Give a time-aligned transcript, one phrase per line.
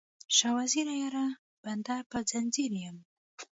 [0.37, 1.25] شاه وزیره یاره،
[1.63, 2.97] بنده په ځنځیر یم